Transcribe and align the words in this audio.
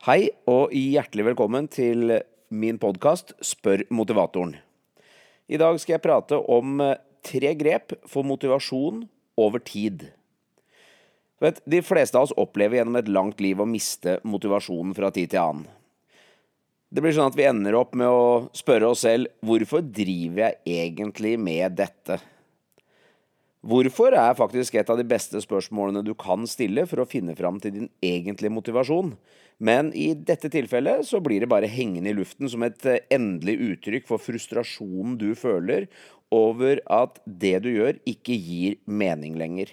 Hei 0.00 0.30
og 0.48 0.70
hjertelig 0.72 1.26
velkommen 1.26 1.66
til 1.68 2.14
min 2.56 2.78
podkast 2.80 3.34
Spør 3.44 3.82
motivatoren. 3.92 4.54
I 5.44 5.58
dag 5.60 5.76
skal 5.76 5.98
jeg 5.98 6.02
prate 6.06 6.38
om 6.40 6.80
eh, 6.80 6.94
tre 7.20 7.50
grep 7.60 7.92
for 8.08 8.24
motivasjon 8.24 9.02
over 9.36 9.60
tid. 9.60 10.06
Vet, 11.44 11.60
de 11.68 11.82
fleste 11.84 12.16
av 12.16 12.24
oss 12.30 12.32
opplever 12.40 12.78
gjennom 12.78 12.96
et 12.96 13.12
langt 13.12 13.44
liv 13.44 13.60
å 13.60 13.68
miste 13.68 14.16
motivasjonen 14.24 14.96
fra 14.96 15.12
tid 15.12 15.34
til 15.34 15.42
annen. 15.42 15.68
Det 16.88 17.04
blir 17.04 17.12
sånn 17.18 17.28
at 17.28 17.36
vi 17.36 17.50
ender 17.50 17.76
opp 17.76 17.92
med 17.92 18.08
å 18.08 18.48
spørre 18.56 18.94
oss 18.94 19.04
selv 19.04 19.28
hvorfor 19.44 19.84
driver 19.84 20.46
jeg 20.46 20.80
egentlig 20.80 21.36
med 21.44 21.76
dette? 21.76 22.22
Hvorfor 23.60 24.14
er 24.16 24.38
faktisk 24.38 24.78
et 24.80 24.88
av 24.88 24.96
de 24.96 25.04
beste 25.04 25.36
spørsmålene 25.44 26.00
du 26.06 26.14
kan 26.16 26.46
stille 26.48 26.86
for 26.88 27.02
å 27.02 27.08
finne 27.08 27.34
fram 27.36 27.58
til 27.60 27.74
din 27.74 27.90
egentlige 28.00 28.54
motivasjon, 28.56 29.12
men 29.60 29.90
i 29.92 30.14
dette 30.16 30.48
tilfellet 30.48 31.04
så 31.04 31.20
blir 31.20 31.44
det 31.44 31.50
bare 31.52 31.68
hengende 31.68 32.08
i 32.08 32.16
luften 32.16 32.48
som 32.48 32.64
et 32.64 32.80
eh, 32.88 33.02
endelig 33.12 33.58
uttrykk 33.74 34.08
for 34.08 34.22
frustrasjonen 34.24 35.18
du 35.20 35.34
føler 35.36 35.90
over 36.32 36.80
at 36.88 37.20
det 37.26 37.58
du 37.66 37.68
gjør, 37.74 38.00
ikke 38.08 38.38
gir 38.38 38.78
mening 38.88 39.36
lenger. 39.36 39.68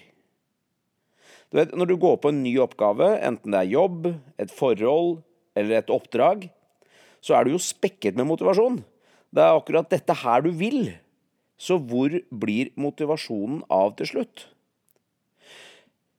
Du 1.48 1.56
vet, 1.56 1.72
Når 1.72 1.88
du 1.88 1.96
går 1.96 2.20
på 2.20 2.28
en 2.28 2.42
ny 2.44 2.58
oppgave, 2.60 3.14
enten 3.24 3.54
det 3.54 3.62
er 3.62 3.72
jobb, 3.72 4.12
et 4.36 4.52
forhold 4.52 5.22
eller 5.56 5.80
et 5.80 5.90
oppdrag, 5.90 6.50
så 7.24 7.38
er 7.38 7.46
du 7.46 7.56
jo 7.56 7.62
spekket 7.62 8.20
med 8.20 8.28
motivasjon. 8.28 8.82
Det 9.32 9.40
er 9.40 9.56
akkurat 9.56 9.88
dette 9.88 10.12
her 10.12 10.44
du 10.44 10.52
vil. 10.52 10.90
Så 11.58 11.76
hvor 11.82 12.12
blir 12.30 12.70
motivasjonen 12.78 13.64
av 13.68 13.96
til 13.98 14.12
slutt? 14.12 14.46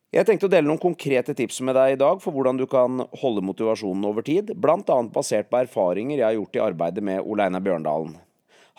Jeg 0.10 0.26
tenkte 0.26 0.48
å 0.48 0.52
dele 0.52 0.66
noen 0.66 0.82
konkrete 0.82 1.36
tips 1.38 1.60
med 1.62 1.78
deg 1.78 1.94
i 1.94 2.00
dag 2.02 2.18
for 2.24 2.34
hvordan 2.34 2.58
du 2.58 2.66
kan 2.70 3.04
holde 3.22 3.44
motivasjonen 3.46 4.08
over 4.10 4.26
tid, 4.26 4.56
bl.a. 4.58 4.98
basert 5.14 5.52
på 5.52 5.60
erfaringer 5.62 6.18
jeg 6.18 6.26
har 6.26 6.38
gjort 6.40 6.58
i 6.58 6.64
arbeidet 6.66 7.04
med 7.06 7.22
Ole 7.22 7.46
Einar 7.46 7.62
Bjørndalen. 7.62 8.16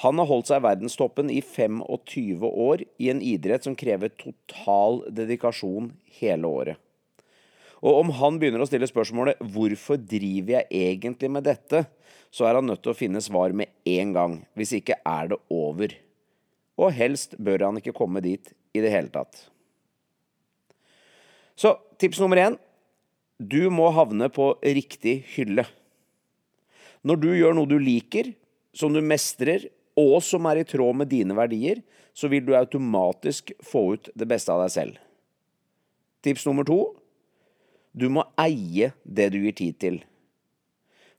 Han 0.03 0.19
har 0.19 0.27
holdt 0.27 0.51
seg 0.51 0.59
i 0.59 0.65
verdenstoppen 0.65 1.31
i 1.31 1.39
25 1.45 2.45
år 2.49 2.83
i 2.99 3.11
en 3.13 3.21
idrett 3.23 3.67
som 3.67 3.77
krever 3.79 4.11
total 4.19 5.05
dedikasjon 5.13 5.93
hele 6.19 6.51
året. 6.51 6.81
Og 7.81 8.03
om 8.03 8.11
han 8.19 8.37
begynner 8.41 8.65
å 8.65 8.69
stille 8.69 8.91
spørsmålet 8.91 9.39
'Hvorfor 9.39 10.03
driver 10.03 10.59
jeg 10.59 10.67
egentlig 10.73 11.31
med 11.31 11.45
dette?', 11.45 11.87
så 12.31 12.49
er 12.49 12.55
han 12.59 12.67
nødt 12.67 12.83
til 12.83 12.93
å 12.93 12.97
finne 12.97 13.23
svar 13.23 13.53
med 13.53 13.69
en 13.87 14.13
gang. 14.13 14.47
Hvis 14.57 14.73
ikke 14.73 14.99
er 15.07 15.29
det 15.29 15.39
over 15.49 15.95
og 16.81 16.95
helst 16.97 17.37
bør 17.37 17.67
han 17.69 17.81
ikke 17.81 17.97
komme 17.97 18.23
dit 18.25 18.53
i 18.73 18.83
det 18.83 18.93
hele 18.93 19.13
tatt. 19.13 19.45
Så 21.61 21.75
tips 22.01 22.21
nummer 22.23 22.41
én 22.41 22.57
du 23.41 23.71
må 23.73 23.89
havne 23.97 24.29
på 24.33 24.53
riktig 24.61 25.23
hylle. 25.35 25.65
Når 27.05 27.21
du 27.21 27.31
gjør 27.33 27.55
noe 27.57 27.69
du 27.69 27.79
liker, 27.81 28.35
som 28.77 28.93
du 28.93 29.01
mestrer, 29.01 29.65
og 29.97 30.21
som 30.25 30.45
er 30.51 30.61
i 30.61 30.67
tråd 30.69 30.99
med 31.01 31.09
dine 31.11 31.35
verdier, 31.37 31.81
så 32.13 32.29
vil 32.29 32.45
du 32.45 32.53
automatisk 32.57 33.53
få 33.65 33.95
ut 33.97 34.11
det 34.13 34.29
beste 34.29 34.53
av 34.53 34.61
deg 34.65 34.75
selv. 34.75 35.01
Tips 36.21 36.45
nummer 36.49 36.69
to 36.69 36.81
du 37.97 38.07
må 38.13 38.23
eie 38.39 38.93
det 39.03 39.31
du 39.35 39.41
gir 39.43 39.57
tid 39.57 39.79
til. 39.83 39.97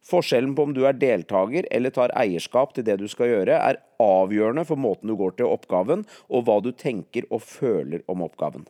Forskjellen 0.01 0.55
på 0.57 0.65
om 0.65 0.73
du 0.73 0.81
er 0.89 0.97
deltaker 0.97 1.67
eller 1.71 1.93
tar 1.93 2.13
eierskap 2.17 2.73
til 2.73 2.85
det 2.87 2.97
du 3.01 3.07
skal 3.09 3.29
gjøre, 3.29 3.57
er 3.57 3.81
avgjørende 4.01 4.65
for 4.65 4.81
måten 4.81 5.11
du 5.11 5.15
går 5.19 5.35
til 5.37 5.51
oppgaven, 5.51 6.05
og 6.29 6.45
hva 6.47 6.57
du 6.65 6.71
tenker 6.73 7.27
og 7.29 7.43
føler 7.45 8.01
om 8.09 8.23
oppgaven. 8.25 8.65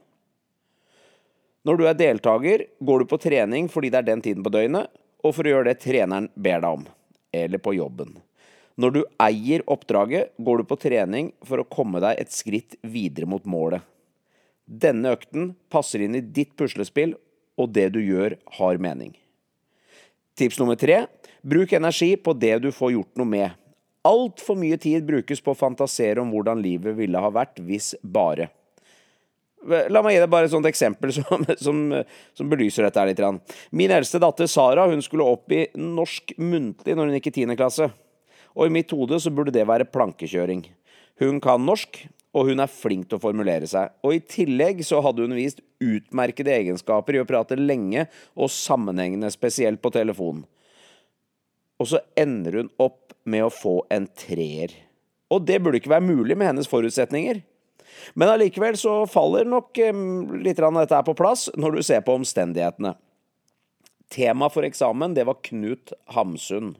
Når 1.63 1.77
du 1.77 1.85
er 1.87 1.95
deltaker, 1.97 2.65
går 2.81 3.03
du 3.03 3.07
på 3.07 3.21
trening 3.21 3.69
fordi 3.71 3.93
det 3.93 4.01
er 4.01 4.09
den 4.09 4.25
tiden 4.25 4.43
på 4.43 4.51
døgnet, 4.53 4.91
og 5.21 5.35
for 5.37 5.45
å 5.45 5.53
gjøre 5.53 5.69
det 5.69 5.83
treneren 5.83 6.27
ber 6.35 6.63
deg 6.63 6.81
om, 6.81 6.85
eller 7.37 7.61
på 7.61 7.75
jobben. 7.77 8.17
Når 8.81 8.95
du 8.95 9.01
eier 9.21 9.63
oppdraget, 9.69 10.31
går 10.41 10.61
du 10.61 10.67
på 10.67 10.79
trening 10.81 11.31
for 11.45 11.61
å 11.61 11.67
komme 11.69 12.01
deg 12.03 12.19
et 12.19 12.33
skritt 12.33 12.79
videre 12.81 13.29
mot 13.29 13.45
målet. 13.45 13.83
Denne 14.65 15.13
økten 15.13 15.51
passer 15.71 16.03
inn 16.03 16.15
i 16.17 16.23
ditt 16.23 16.55
puslespill, 16.57 17.13
og 17.59 17.75
det 17.75 17.91
du 17.93 17.99
gjør, 18.01 18.39
har 18.57 18.81
mening. 18.81 19.13
Tips 20.37 20.59
nummer 20.61 20.79
tre 20.79 21.05
bruk 21.41 21.73
energi 21.73 22.15
på 22.17 22.33
det 22.33 22.59
du 22.63 22.71
får 22.71 22.95
gjort 22.95 23.21
noe 23.21 23.29
med. 23.29 23.57
Altfor 24.07 24.57
mye 24.57 24.77
tid 24.81 25.05
brukes 25.05 25.41
på 25.43 25.53
å 25.53 25.57
fantasere 25.57 26.21
om 26.21 26.31
hvordan 26.33 26.61
livet 26.61 26.97
ville 26.97 27.21
ha 27.21 27.29
vært 27.33 27.61
hvis 27.65 27.93
bare. 28.01 28.49
La 29.61 30.01
meg 30.01 30.15
gi 30.15 30.21
deg 30.23 30.31
bare 30.33 30.47
et 30.49 30.53
sånt 30.53 30.65
eksempel 30.65 31.11
som, 31.17 31.45
som, 31.59 31.81
som 32.37 32.49
belyser 32.49 32.87
dette 32.87 33.05
litt. 33.09 33.21
Min 33.77 33.93
eldste 33.93 34.21
datter 34.21 34.49
Sara 34.49 34.87
hun 34.89 35.03
skulle 35.05 35.27
opp 35.27 35.53
i 35.53 35.67
norsk 35.77 36.33
muntlig 36.41 36.97
når 36.97 37.09
hun 37.11 37.19
gikk 37.19 37.29
i 37.29 37.35
10. 37.43 37.57
klasse. 37.59 37.91
Og 38.57 38.67
i 38.67 38.73
mitt 38.73 38.91
hode 38.91 39.19
så 39.21 39.31
burde 39.31 39.53
det 39.53 39.67
være 39.69 39.87
plankekjøring. 39.87 40.65
Hun 41.21 41.37
kan 41.43 41.61
norsk, 41.63 42.01
og 42.31 42.47
hun 42.47 42.63
er 42.63 42.71
flink 42.71 43.09
til 43.09 43.19
å 43.19 43.23
formulere 43.23 43.67
seg. 43.67 43.91
Og 44.05 44.15
i 44.15 44.23
tillegg 44.23 44.83
så 44.87 45.01
hadde 45.03 45.25
hun 45.25 45.35
vist 45.35 45.59
utmerkede 45.83 46.53
egenskaper 46.53 47.17
i 47.17 47.21
å 47.23 47.27
prate 47.27 47.57
lenge 47.59 48.05
og 48.37 48.51
sammenhengende, 48.53 49.31
spesielt 49.33 49.81
på 49.83 49.91
telefonen. 49.93 50.45
Og 51.81 51.89
så 51.91 51.99
ender 52.19 52.61
hun 52.61 52.71
opp 52.79 53.15
med 53.27 53.47
å 53.47 53.53
få 53.53 53.81
en 53.91 54.07
treer. 54.15 54.73
Og 55.31 55.43
det 55.47 55.59
burde 55.63 55.81
ikke 55.81 55.91
være 55.91 56.07
mulig 56.07 56.37
med 56.37 56.51
hennes 56.51 56.69
forutsetninger. 56.69 57.41
Men 58.15 58.31
allikevel 58.31 58.77
så 58.79 59.01
faller 59.09 59.47
nok 59.49 59.79
litt 60.43 60.61
av 60.61 60.77
dette 60.77 60.95
her 60.95 61.07
på 61.07 61.17
plass 61.17 61.49
når 61.59 61.77
du 61.77 61.81
ser 61.83 62.03
på 62.05 62.15
omstendighetene. 62.19 62.93
Tema 64.11 64.49
for 64.51 64.67
eksamen, 64.67 65.15
det 65.15 65.25
var 65.27 65.39
Knut 65.43 65.93
Hamsun. 66.15 66.75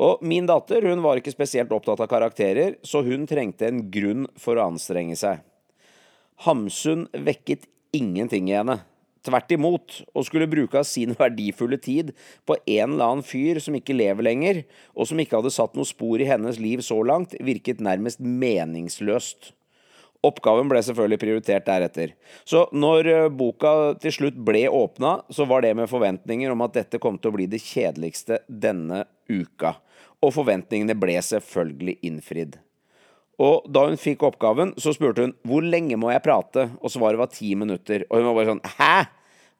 Og 0.00 0.22
min 0.24 0.46
datter 0.48 0.86
hun 0.88 1.02
var 1.04 1.20
ikke 1.20 1.34
spesielt 1.34 1.72
opptatt 1.74 2.00
av 2.00 2.08
karakterer, 2.10 2.78
så 2.82 3.02
hun 3.04 3.26
trengte 3.28 3.68
en 3.68 3.84
grunn 3.92 4.24
for 4.40 4.56
å 4.56 4.70
anstrenge 4.72 5.18
seg. 5.20 5.42
Hamsun 6.46 7.06
vekket 7.12 7.68
ingenting 7.94 8.48
i 8.50 8.56
henne. 8.56 8.80
Tvert 9.22 9.52
imot, 9.54 10.00
og 10.18 10.26
skulle 10.26 10.50
bruke 10.50 10.80
av 10.80 10.86
sin 10.88 11.14
verdifulle 11.20 11.78
tid 11.78 12.10
på 12.48 12.56
en 12.64 12.94
eller 12.96 13.04
annen 13.04 13.26
fyr 13.26 13.60
som 13.62 13.76
ikke 13.78 13.94
lever 13.94 14.26
lenger, 14.26 14.62
og 14.96 15.06
som 15.10 15.20
ikke 15.22 15.38
hadde 15.38 15.54
satt 15.54 15.76
noe 15.78 15.86
spor 15.86 16.22
i 16.22 16.28
hennes 16.30 16.58
liv 16.62 16.82
så 16.82 16.98
langt, 17.06 17.36
virket 17.38 17.84
nærmest 17.84 18.22
meningsløst. 18.22 19.52
Oppgaven 20.22 20.68
ble 20.70 20.78
selvfølgelig 20.86 21.18
prioritert 21.18 21.64
deretter. 21.66 22.12
Så 22.46 22.68
når 22.70 23.08
eh, 23.10 23.28
boka 23.34 23.72
til 24.02 24.14
slutt 24.14 24.36
ble 24.38 24.68
åpna, 24.70 25.16
så 25.34 25.46
var 25.50 25.64
det 25.64 25.72
med 25.78 25.90
forventninger 25.90 26.52
om 26.54 26.62
at 26.62 26.76
dette 26.78 27.00
kom 27.02 27.18
til 27.18 27.32
å 27.32 27.36
bli 27.36 27.48
det 27.50 27.58
kjedeligste 27.64 28.38
denne 28.46 29.02
uka. 29.26 29.74
Og 30.22 30.30
forventningene 30.36 30.94
ble 30.94 31.16
selvfølgelig 31.26 31.96
innfridd. 32.06 32.60
Og 33.42 33.66
da 33.66 33.88
hun 33.88 33.98
fikk 33.98 34.22
oppgaven, 34.28 34.76
så 34.78 34.94
spurte 34.94 35.26
hun 35.26 35.34
hvor 35.48 35.66
lenge 35.66 35.98
må 35.98 36.12
jeg 36.12 36.22
prate, 36.22 36.68
og 36.78 36.94
svaret 36.94 37.18
var 37.18 37.32
ti 37.32 37.56
minutter. 37.58 38.06
Og 38.06 38.20
hun 38.20 38.30
var 38.30 38.38
bare 38.38 38.52
sånn 38.52 38.64
hæ? 38.78 38.94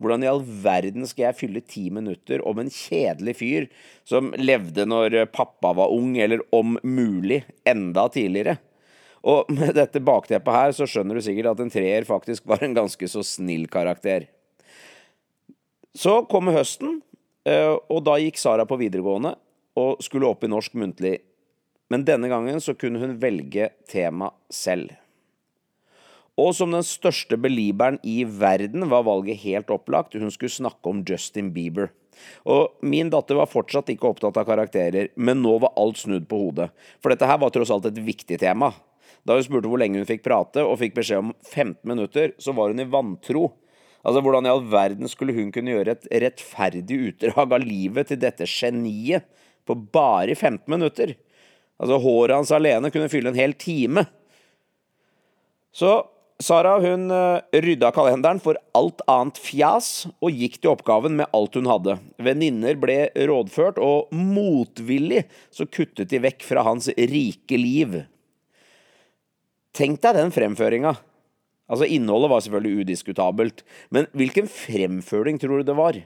Hvordan 0.03 0.25
i 0.25 0.31
all 0.31 0.43
verden 0.43 1.07
skal 1.07 1.29
jeg 1.29 1.39
fylle 1.39 1.61
ti 1.63 1.89
minutter 1.95 2.43
om 2.47 2.59
en 2.59 2.71
kjedelig 2.71 3.37
fyr 3.39 3.69
som 4.09 4.33
levde 4.35 4.87
når 4.87 5.25
pappa 5.35 5.71
var 5.79 5.95
ung, 5.95 6.17
eller 6.19 6.43
om 6.55 6.75
mulig 6.83 7.43
enda 7.67 8.09
tidligere? 8.11 8.59
Og 9.23 9.51
med 9.55 9.77
dette 9.79 10.03
bakteppet 10.03 10.57
her, 10.57 10.73
så 10.75 10.87
skjønner 10.89 11.19
du 11.19 11.23
sikkert 11.25 11.53
at 11.53 11.63
en 11.63 11.73
treer 11.73 12.07
faktisk 12.09 12.47
var 12.51 12.65
en 12.65 12.75
ganske 12.77 13.09
så 13.11 13.23
snill 13.27 13.69
karakter. 13.71 14.27
Så 15.95 16.23
kommer 16.31 16.57
høsten, 16.57 17.01
eh, 17.47 17.77
og 17.77 18.03
da 18.07 18.17
gikk 18.19 18.41
Sara 18.41 18.67
på 18.67 18.81
videregående 18.81 19.37
og 19.79 20.03
skulle 20.05 20.29
opp 20.29 20.43
i 20.45 20.51
norsk 20.51 20.75
muntlig. 20.75 21.21
Men 21.93 22.07
denne 22.09 22.31
gangen 22.33 22.61
så 22.65 22.75
kunne 22.75 23.03
hun 23.03 23.19
velge 23.21 23.71
tema 23.91 24.33
selv. 24.51 24.95
Og 26.41 26.55
som 26.57 26.73
den 26.73 26.85
største 26.87 27.37
beliberen 27.37 27.99
i 28.09 28.23
verden 28.25 28.89
var 28.89 29.05
valget 29.05 29.43
helt 29.45 29.71
opplagt. 29.71 30.17
Hun 30.17 30.33
skulle 30.33 30.53
snakke 30.53 30.89
om 30.89 31.03
Justin 31.05 31.51
Bieber. 31.53 31.91
Og 32.49 32.73
min 32.81 33.11
datter 33.13 33.37
var 33.37 33.51
fortsatt 33.51 33.91
ikke 33.93 34.09
opptatt 34.09 34.39
av 34.41 34.47
karakterer, 34.49 35.11
men 35.17 35.43
nå 35.45 35.59
var 35.61 35.75
alt 35.81 36.01
snudd 36.01 36.25
på 36.31 36.39
hodet. 36.47 36.71
For 37.03 37.13
dette 37.13 37.29
her 37.29 37.41
var 37.43 37.53
tross 37.53 37.73
alt 37.75 37.91
et 37.91 38.01
viktig 38.01 38.39
tema. 38.41 38.73
Da 39.27 39.37
hun 39.39 39.45
spurte 39.47 39.71
hvor 39.71 39.81
lenge 39.81 40.01
hun 40.01 40.09
fikk 40.09 40.25
prate, 40.27 40.65
og 40.67 40.81
fikk 40.81 40.97
beskjed 40.97 41.23
om 41.23 41.35
15 41.47 41.77
minutter, 41.89 42.33
så 42.43 42.55
var 42.57 42.73
hun 42.73 42.83
i 42.83 42.89
vantro. 42.91 43.49
Altså, 44.03 44.23
Hvordan 44.25 44.49
i 44.49 44.53
all 44.53 44.65
verden 44.67 45.11
skulle 45.11 45.35
hun 45.37 45.53
kunne 45.55 45.75
gjøre 45.77 45.95
et 45.95 46.09
rettferdig 46.25 46.99
utdrag 47.11 47.55
av 47.55 47.63
livet 47.63 48.11
til 48.11 48.19
dette 48.23 48.49
geniet 48.51 49.29
på 49.69 49.79
bare 49.95 50.35
15 50.35 50.67
minutter? 50.71 51.15
Altså, 51.79 52.01
Håret 52.03 52.35
hans 52.41 52.55
alene 52.55 52.91
kunne 52.95 53.11
fylle 53.13 53.31
en 53.31 53.39
hel 53.39 53.55
time. 53.59 54.07
Så 55.73 56.03
Sara 56.43 56.75
hun 56.83 57.07
eh, 57.15 57.61
rydda 57.63 57.93
kalenderen 57.95 58.41
for 58.43 58.59
alt 58.75 59.03
annet 59.11 59.39
fjas 59.39 60.09
og 60.19 60.35
gikk 60.35 60.59
til 60.59 60.73
oppgaven 60.73 61.15
med 61.21 61.31
alt 61.37 61.55
hun 61.55 61.69
hadde. 61.71 61.95
Venninner 62.19 62.79
ble 62.83 62.97
rådført, 63.15 63.79
og 63.79 64.11
motvillig 64.11 65.23
så 65.55 65.69
kuttet 65.71 66.11
de 66.11 66.23
vekk 66.25 66.43
fra 66.49 66.65
hans 66.67 66.91
rike 66.99 67.61
liv. 67.61 68.01
Tenk 69.73 70.03
deg 70.05 70.19
den 70.19 70.33
fremføringa. 70.35 70.97
Altså, 71.73 71.87
innholdet 71.89 72.29
var 72.33 72.43
selvfølgelig 72.45 72.85
udiskutabelt, 72.85 73.63
men 73.95 74.09
hvilken 74.13 74.49
fremføring 74.51 75.39
tror 75.41 75.63
du 75.63 75.71
det 75.71 75.77
var? 75.79 75.97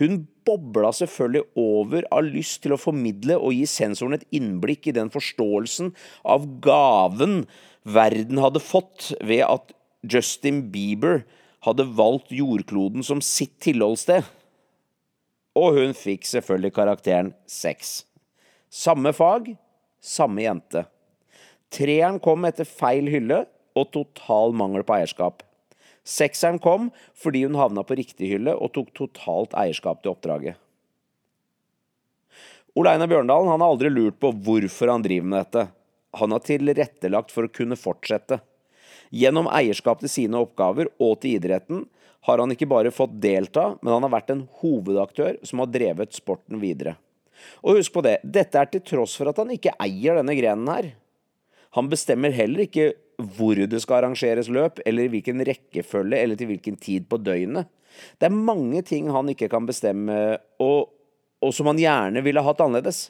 Hun 0.00 0.24
bobla 0.46 0.90
selvfølgelig 0.90 1.44
over 1.54 2.06
av 2.10 2.26
lyst 2.26 2.64
til 2.64 2.74
å 2.74 2.80
formidle 2.80 3.36
og 3.38 3.54
gi 3.54 3.66
sensoren 3.70 4.16
et 4.16 4.26
innblikk 4.34 4.88
i 4.90 4.96
den 4.96 5.12
forståelsen 5.14 5.92
av 6.26 6.48
gaven 6.64 7.44
verden 7.86 8.40
hadde 8.42 8.62
fått 8.64 9.12
ved 9.22 9.44
at 9.46 9.70
Justin 10.02 10.64
Bieber 10.72 11.22
hadde 11.64 11.86
valgt 11.96 12.34
jordkloden 12.34 13.06
som 13.06 13.22
sitt 13.24 13.54
tilholdssted. 13.62 14.26
Og 15.54 15.78
hun 15.78 15.94
fikk 15.94 16.26
selvfølgelig 16.26 16.74
karakteren 16.74 17.30
seks. 17.46 18.02
Samme 18.66 19.14
fag, 19.14 19.52
samme 20.02 20.42
jente. 20.42 20.82
Treeren 21.72 22.20
kom 22.22 22.44
etter 22.48 22.68
feil 22.68 23.08
hylle 23.10 23.44
og 23.74 23.90
total 23.94 24.54
mangel 24.56 24.84
på 24.86 24.96
eierskap. 24.98 25.42
Sekseren 26.04 26.60
kom 26.62 26.90
fordi 27.16 27.44
hun 27.46 27.56
havna 27.56 27.84
på 27.86 27.96
riktig 27.98 28.34
hylle 28.34 28.54
og 28.54 28.74
tok 28.76 28.92
totalt 28.96 29.56
eierskap 29.56 30.02
til 30.02 30.12
oppdraget. 30.12 30.60
Ole 32.74 32.90
Einar 32.90 33.08
Bjørndalen 33.08 33.52
har 33.52 33.62
aldri 33.62 33.90
lurt 33.92 34.18
på 34.20 34.32
hvorfor 34.44 34.90
han 34.90 35.04
driver 35.04 35.30
med 35.30 35.44
dette. 35.44 35.68
Han 36.18 36.34
har 36.34 36.42
tilrettelagt 36.42 37.30
for 37.34 37.46
å 37.46 37.52
kunne 37.54 37.78
fortsette. 37.78 38.40
Gjennom 39.14 39.46
eierskap 39.46 40.00
til 40.02 40.10
sine 40.10 40.40
oppgaver 40.42 40.90
og 40.98 41.20
til 41.22 41.38
idretten 41.38 41.84
har 42.26 42.40
han 42.40 42.50
ikke 42.54 42.68
bare 42.70 42.92
fått 42.94 43.14
delta, 43.20 43.74
men 43.82 43.92
han 43.92 44.06
har 44.06 44.12
vært 44.14 44.32
en 44.32 44.44
hovedaktør 44.62 45.38
som 45.46 45.60
har 45.62 45.70
drevet 45.70 46.16
sporten 46.16 46.58
videre. 46.62 46.96
Og 47.62 47.78
husk 47.78 47.92
på 47.94 48.02
det, 48.04 48.18
dette 48.24 48.58
er 48.58 48.70
til 48.72 48.82
tross 48.86 49.16
for 49.18 49.30
at 49.30 49.38
han 49.42 49.52
ikke 49.54 49.74
eier 49.82 50.18
denne 50.18 50.36
grenen 50.38 50.70
her. 50.72 50.90
Han 51.74 51.90
bestemmer 51.90 52.34
heller 52.34 52.64
ikke 52.66 52.92
hvor 53.36 53.58
det 53.58 53.80
skal 53.82 54.00
arrangeres 54.00 54.50
løp, 54.50 54.80
eller 54.86 55.06
i 55.06 55.12
hvilken 55.12 55.42
rekkefølge 55.46 56.18
eller 56.18 56.38
til 56.38 56.50
hvilken 56.50 56.78
tid 56.80 57.08
på 57.10 57.18
døgnet. 57.22 57.70
Det 58.18 58.26
er 58.26 58.34
mange 58.34 58.82
ting 58.86 59.10
han 59.14 59.30
ikke 59.30 59.48
kan 59.52 59.66
bestemme, 59.66 60.38
og, 60.62 60.90
og 61.42 61.54
som 61.54 61.70
han 61.70 61.78
gjerne 61.78 62.22
ville 62.26 62.42
hatt 62.42 62.62
annerledes. 62.64 63.08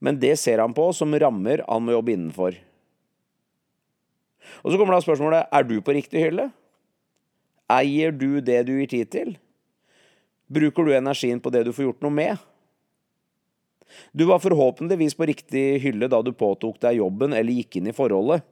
Men 0.00 0.20
det 0.20 0.34
ser 0.40 0.60
han 0.60 0.76
på 0.76 0.90
som 0.96 1.12
rammer 1.12 1.64
han 1.68 1.84
må 1.84 1.96
jobbe 1.96 2.14
innenfor. 2.16 2.56
Og 4.64 4.72
så 4.72 4.80
kommer 4.80 4.96
da 4.96 5.04
spørsmålet 5.04 5.52
er 5.52 5.66
du 5.68 5.76
på 5.84 5.94
riktig 5.96 6.24
hylle. 6.24 6.50
Eier 7.70 8.12
du 8.12 8.40
det 8.44 8.62
du 8.68 8.74
gir 8.78 8.90
tid 8.90 9.12
til? 9.12 9.34
Bruker 10.50 10.88
du 10.88 10.96
energien 10.96 11.40
på 11.40 11.52
det 11.54 11.62
du 11.68 11.72
får 11.72 11.86
gjort 11.86 12.04
noe 12.04 12.16
med? 12.16 12.48
Du 14.12 14.26
var 14.30 14.42
forhåpentligvis 14.42 15.16
på 15.18 15.28
riktig 15.30 15.64
hylle 15.84 16.08
da 16.10 16.22
du 16.22 16.32
påtok 16.36 16.80
deg 16.82 17.00
jobben 17.00 17.36
eller 17.36 17.60
gikk 17.60 17.80
inn 17.80 17.90
i 17.90 17.96
forholdet. 17.96 18.44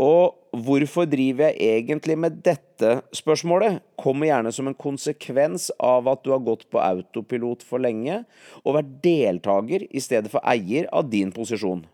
Og 0.00 0.60
hvorfor 0.64 1.04
driver 1.10 1.50
jeg 1.50 1.76
egentlig 1.82 2.16
med 2.16 2.40
dette 2.44 3.00
spørsmålet, 3.16 3.82
kommer 4.00 4.30
gjerne 4.30 4.52
som 4.54 4.70
en 4.70 4.76
konsekvens 4.78 5.68
av 5.76 6.08
at 6.08 6.22
du 6.24 6.30
har 6.32 6.44
gått 6.46 6.64
på 6.72 6.80
autopilot 6.80 7.64
for 7.66 7.82
lenge 7.82 8.22
og 8.64 8.78
vært 8.78 8.94
deltaker 9.04 9.84
i 9.90 10.00
stedet 10.00 10.32
for 10.32 10.40
eier 10.48 10.88
av 10.88 11.10
din 11.12 11.34
posisjon. 11.34 11.84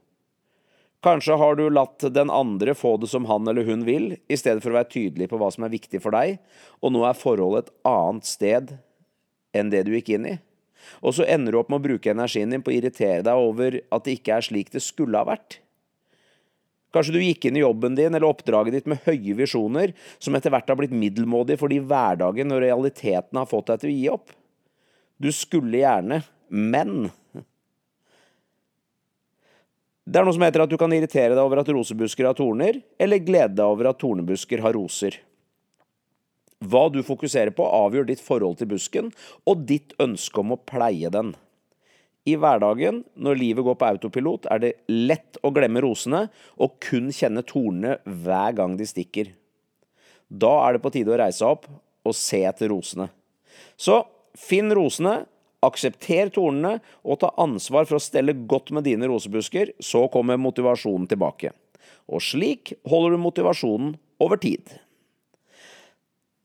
Kanskje 1.05 1.37
har 1.39 1.59
du 1.59 1.67
latt 1.71 2.07
den 2.15 2.31
andre 2.33 2.75
få 2.75 2.97
det 3.03 3.11
som 3.11 3.27
han 3.29 3.47
eller 3.49 3.67
hun 3.67 3.85
vil, 3.87 4.15
i 4.27 4.39
stedet 4.39 4.63
for 4.63 4.73
å 4.73 4.79
være 4.79 4.91
tydelig 4.95 5.29
på 5.31 5.39
hva 5.39 5.51
som 5.55 5.67
er 5.67 5.75
viktig 5.75 6.01
for 6.03 6.15
deg, 6.17 6.39
og 6.83 6.95
nå 6.95 7.05
er 7.07 7.19
forholdet 7.19 7.69
et 7.69 7.77
annet 7.91 8.27
sted 8.27 8.73
enn 9.55 9.71
det 9.71 9.85
du 9.87 9.93
gikk 9.95 10.15
inn 10.17 10.31
i. 10.31 10.37
Og 11.03 11.17
så 11.17 11.27
ender 11.29 11.55
du 11.55 11.61
opp 11.61 11.71
med 11.73 11.81
å 11.81 11.87
bruke 11.89 12.13
energien 12.13 12.53
din 12.53 12.65
på 12.65 12.73
å 12.73 12.77
irritere 12.77 13.25
deg 13.27 13.47
over 13.49 13.81
at 13.93 14.07
det 14.07 14.19
ikke 14.19 14.37
er 14.37 14.47
slik 14.47 14.73
det 14.75 14.85
skulle 14.85 15.19
ha 15.21 15.29
vært. 15.29 15.61
Kanskje 16.95 17.17
du 17.17 17.21
gikk 17.21 17.49
inn 17.49 17.59
i 17.59 17.65
jobben 17.65 17.97
din 17.99 18.15
eller 18.15 18.29
oppdraget 18.29 18.79
ditt 18.79 18.89
med 18.89 19.03
høye 19.05 19.37
visjoner, 19.37 19.93
som 20.23 20.37
etter 20.39 20.53
hvert 20.55 20.71
har 20.71 20.79
blitt 20.79 20.95
middelmådig 20.97 21.59
fordi 21.61 21.83
hverdagen 21.85 22.55
og 22.55 22.63
realiteten 22.65 23.41
har 23.41 23.51
fått 23.51 23.73
deg 23.73 23.83
til 23.83 23.93
å 23.93 23.97
gi 23.97 24.09
opp. 24.15 24.33
Du 25.21 25.29
skulle 25.33 25.83
gjerne, 25.83 26.23
men 26.49 27.11
Det 30.07 30.21
er 30.21 30.23
noe 30.23 30.37
som 30.37 30.45
heter 30.47 30.63
at 30.63 30.71
du 30.71 30.77
kan 30.79 30.93
irritere 30.95 31.35
deg 31.35 31.43
over 31.43 31.59
at 31.59 31.71
rosebusker 31.75 32.29
har 32.29 32.37
torner, 32.39 32.77
eller 32.95 33.19
glede 33.27 33.57
deg 33.59 33.67
over 33.67 33.89
at 33.91 33.99
tornebusker 33.99 34.61
har 34.63 34.77
roser. 34.79 35.17
Hva 36.65 36.87
du 36.89 37.03
fokuserer 37.05 37.53
på, 37.53 37.65
avgjør 37.67 38.09
ditt 38.09 38.23
forhold 38.25 38.61
til 38.61 38.71
busken 38.71 39.11
og 39.45 39.67
ditt 39.69 39.93
ønske 40.01 40.41
om 40.41 40.55
å 40.55 40.63
pleie 40.69 41.11
den. 41.13 41.35
I 42.27 42.35
hverdagen, 42.41 43.05
når 43.15 43.39
livet 43.39 43.67
går 43.67 43.77
på 43.79 43.87
autopilot, 43.87 44.49
er 44.51 44.63
det 44.63 44.73
lett 44.91 45.39
å 45.47 45.53
glemme 45.55 45.83
rosene 45.85 46.25
og 46.59 46.79
kun 46.83 47.13
kjenne 47.15 47.45
tornene 47.47 48.01
hver 48.25 48.57
gang 48.59 48.75
de 48.79 48.89
stikker. 48.89 49.31
Da 50.27 50.51
er 50.65 50.75
det 50.75 50.83
på 50.83 50.91
tide 50.95 51.13
å 51.15 51.21
reise 51.21 51.47
opp 51.47 51.69
og 52.07 52.17
se 52.19 52.41
etter 52.49 52.73
rosene. 52.73 53.11
Så 53.79 54.01
finn 54.37 54.73
rosene, 54.75 55.21
aksepter 55.67 56.33
tornene 56.35 56.81
og 57.07 57.21
ta 57.23 57.31
ansvar 57.39 57.87
for 57.87 58.01
å 58.01 58.03
stelle 58.03 58.35
godt 58.51 58.73
med 58.75 58.89
dine 58.89 59.07
rosebusker, 59.11 59.77
så 59.79 60.07
kommer 60.11 60.41
motivasjonen 60.41 61.07
tilbake. 61.11 61.53
Og 62.11 62.23
slik 62.23 62.75
holder 62.89 63.15
du 63.15 63.23
motivasjonen 63.23 63.95
over 64.23 64.41
tid. 64.43 64.67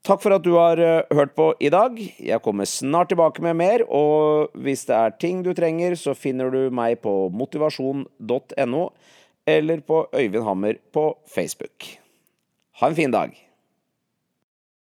Takk 0.01 0.23
for 0.23 0.33
at 0.33 0.41
du 0.41 0.55
har 0.55 0.79
eh, 0.81 1.03
hørt 1.13 1.35
på 1.37 1.51
i 1.61 1.69
dag. 1.69 1.97
Jeg 2.17 2.41
kommer 2.41 2.65
snart 2.65 3.11
tilbake 3.11 3.43
med 3.45 3.59
mer, 3.59 3.83
og 3.85 4.49
hvis 4.57 4.87
det 4.89 4.95
er 4.97 5.13
ting 5.21 5.43
du 5.45 5.51
trenger, 5.53 5.93
så 5.93 6.15
finner 6.17 6.49
du 6.49 6.73
meg 6.73 7.03
på 7.05 7.29
motivasjon.no 7.29 8.83
eller 9.51 9.85
på 9.85 10.03
Øyvind 10.09 10.45
Hammer 10.47 10.81
på 10.93 11.05
Facebook. 11.29 11.85
Ha 12.81 12.89
en 12.89 12.97
fin 12.97 13.13
dag. 13.13 13.37